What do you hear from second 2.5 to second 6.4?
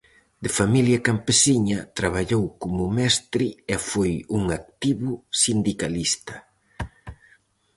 como mestre e foi un activo sindicalista.